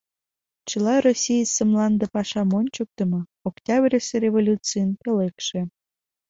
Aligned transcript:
Чыла 0.69 0.95
Российысе 1.07 1.61
мланде 1.69 2.05
пашам 2.13 2.49
ончыктымо— 2.59 3.21
Октябрьысе 3.49 4.15
революцийын 4.25 4.91
пӧлекше. 5.01 5.61